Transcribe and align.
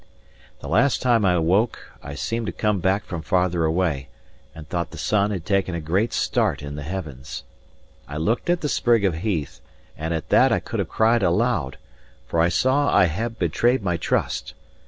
The 0.61 0.67
last 0.67 0.99
time 0.99 1.23
I 1.25 1.37
woke 1.37 1.77
I 2.01 2.15
seemed 2.15 2.47
to 2.47 2.51
come 2.51 2.79
back 2.79 3.05
from 3.05 3.21
farther 3.21 3.65
away, 3.65 4.07
and 4.55 4.67
thought 4.67 4.89
the 4.89 4.97
sun 4.97 5.29
had 5.29 5.45
taken 5.45 5.75
a 5.75 5.79
great 5.79 6.11
start 6.11 6.63
in 6.63 6.73
the 6.73 6.81
heavens. 6.81 7.43
I 8.07 8.17
looked 8.17 8.49
at 8.49 8.61
the 8.61 8.67
sprig 8.67 9.05
of 9.05 9.17
heath, 9.17 9.61
and 9.95 10.11
at 10.11 10.29
that 10.29 10.51
I 10.51 10.59
could 10.59 10.79
have 10.79 10.89
cried 10.89 11.21
aloud: 11.21 11.77
for 12.25 12.39
I 12.39 12.49
saw 12.49 12.91
I 12.91 13.03
had 13.05 13.37
betrayed 13.37 13.83
my 13.83 13.95
trust. 13.95 14.55